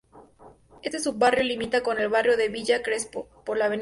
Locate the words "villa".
2.49-2.81